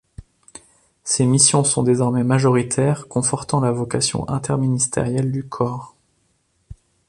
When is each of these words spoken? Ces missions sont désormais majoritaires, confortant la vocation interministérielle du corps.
Ces 1.03 1.27
missions 1.27 1.63
sont 1.63 1.83
désormais 1.83 2.23
majoritaires, 2.23 3.07
confortant 3.07 3.59
la 3.59 3.71
vocation 3.71 4.27
interministérielle 4.27 5.31
du 5.31 5.47
corps. 5.47 5.95